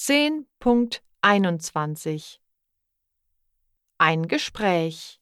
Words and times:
10.21 0.00 2.38
Ein 3.98 4.28
Gespräch 4.28 5.20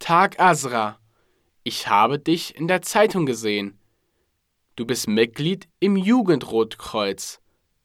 Tag 0.00 0.40
Asra. 0.40 0.98
Ich 1.62 1.86
habe 1.86 2.18
dich 2.18 2.56
in 2.56 2.66
der 2.66 2.82
Zeitung 2.82 3.24
gesehen. 3.24 3.78
Du 4.74 4.84
bist 4.84 5.06
Mitglied 5.06 5.68
im 5.78 5.96
Jugendrotkreuz. 5.96 7.40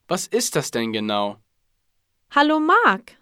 Was 0.08 0.26
ist 0.26 0.56
das 0.56 0.72
denn 0.72 0.94
genau? 0.94 1.38
Hallo 2.32 2.60
Marc. 2.60 3.16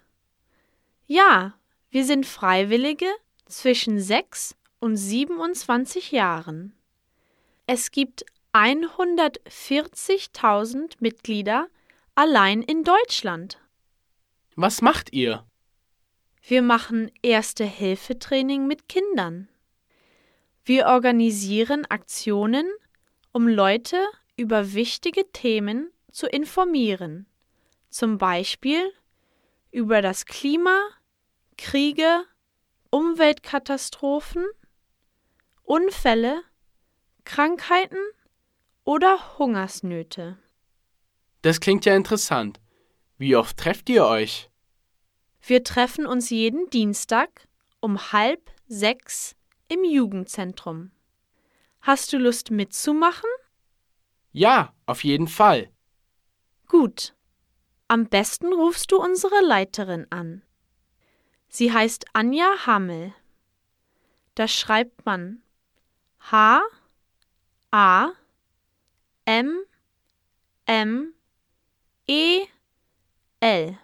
Ja, 1.06 1.52
wir 1.90 2.06
sind 2.06 2.24
Freiwillige 2.24 3.10
zwischen 3.44 4.00
6 4.00 4.56
und 4.78 4.96
27 4.96 6.10
Jahren. 6.10 6.74
Es 7.66 7.90
gibt 7.90 8.24
140.000 8.54 10.94
Mitglieder 11.00 11.68
allein 12.20 12.60
in 12.60 12.84
Deutschland. 12.84 13.58
Was 14.54 14.82
macht 14.82 15.10
ihr? 15.14 15.46
Wir 16.42 16.60
machen 16.60 17.10
Erste-Hilfe-Training 17.22 18.66
mit 18.66 18.90
Kindern. 18.90 19.48
Wir 20.62 20.88
organisieren 20.88 21.86
Aktionen, 21.86 22.70
um 23.32 23.48
Leute 23.48 23.96
über 24.36 24.74
wichtige 24.74 25.32
Themen 25.32 25.90
zu 26.12 26.26
informieren, 26.26 27.24
zum 27.88 28.18
Beispiel 28.18 28.92
über 29.70 30.02
das 30.02 30.26
Klima, 30.26 30.78
Kriege, 31.56 32.24
Umweltkatastrophen, 32.90 34.44
Unfälle, 35.62 36.42
Krankheiten 37.24 38.04
oder 38.84 39.38
Hungersnöte. 39.38 40.36
Das 41.42 41.60
klingt 41.60 41.84
ja 41.84 41.94
interessant. 41.96 42.60
Wie 43.16 43.36
oft 43.36 43.56
trefft 43.56 43.88
ihr 43.88 44.04
euch? 44.06 44.50
Wir 45.42 45.64
treffen 45.64 46.06
uns 46.06 46.30
jeden 46.30 46.68
Dienstag 46.70 47.48
um 47.80 48.12
halb 48.12 48.50
sechs 48.66 49.34
im 49.68 49.84
Jugendzentrum. 49.84 50.90
Hast 51.80 52.12
du 52.12 52.18
Lust 52.18 52.50
mitzumachen? 52.50 53.30
Ja, 54.32 54.74
auf 54.86 55.02
jeden 55.02 55.28
Fall. 55.28 55.70
Gut. 56.66 57.14
Am 57.88 58.06
besten 58.06 58.52
rufst 58.52 58.92
du 58.92 59.02
unsere 59.02 59.40
Leiterin 59.42 60.06
an. 60.10 60.42
Sie 61.48 61.72
heißt 61.72 62.04
Anja 62.12 62.66
Hammel. 62.66 63.12
Da 64.34 64.46
schreibt 64.46 65.04
man 65.04 65.42
H 66.30 66.62
A 67.72 68.12
M 69.24 69.58
M 70.66 71.14
E 72.10 72.48
L. 73.38 73.78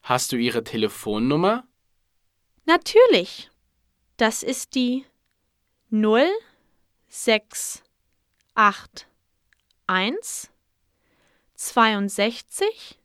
Hast 0.00 0.32
du 0.32 0.36
ihre 0.36 0.64
Telefonnummer? 0.64 1.68
Natürlich. 2.64 3.50
Das 4.16 4.42
ist 4.42 4.74
die 4.74 5.04
0681 5.90 7.82
62 11.54 12.98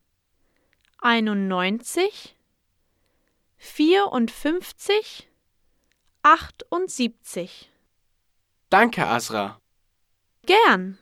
91 1.01 2.37
54 3.57 5.29
78. 6.21 7.69
Danke, 8.69 9.05
Asra. 9.05 9.59
Gern. 10.45 10.97